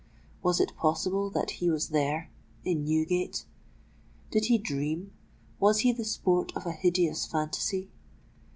Was 0.41 0.59
it 0.59 0.75
possible 0.75 1.29
that 1.29 1.51
he 1.61 1.69
was 1.69 1.89
there—in 1.89 2.85
Newgate? 2.85 3.45
Did 4.31 4.45
he 4.45 4.57
dream—was 4.57 5.81
he 5.81 5.91
the 5.93 6.05
sport 6.05 6.51
of 6.55 6.65
a 6.65 6.71
hideous 6.71 7.27
phantasy? 7.27 7.91